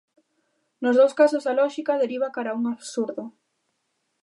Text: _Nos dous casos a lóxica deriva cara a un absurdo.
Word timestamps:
_Nos 0.83 0.95
dous 0.99 1.13
casos 1.19 1.43
a 1.45 1.53
lóxica 1.59 1.99
deriva 2.01 2.33
cara 2.35 2.49
a 2.51 2.57
un 2.59 2.65
absurdo. 2.67 3.23